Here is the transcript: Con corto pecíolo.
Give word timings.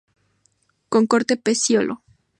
Con 0.93 1.03
corto 1.11 1.33
pecíolo. 1.45 1.95